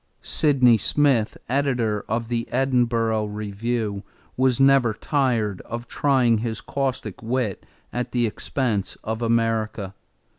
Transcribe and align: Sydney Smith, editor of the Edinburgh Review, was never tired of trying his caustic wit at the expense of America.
Sydney 0.23 0.77
Smith, 0.79 1.37
editor 1.47 2.03
of 2.09 2.27
the 2.27 2.47
Edinburgh 2.51 3.25
Review, 3.27 4.01
was 4.35 4.59
never 4.59 4.95
tired 4.95 5.61
of 5.61 5.87
trying 5.87 6.39
his 6.39 6.59
caustic 6.59 7.21
wit 7.21 7.67
at 7.93 8.11
the 8.11 8.25
expense 8.25 8.97
of 9.03 9.21
America. 9.21 9.93